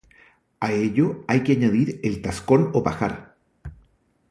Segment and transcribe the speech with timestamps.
[0.59, 3.35] A ello hay que añadir el tascón o pajar.